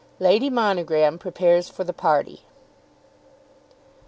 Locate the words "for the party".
1.69-2.41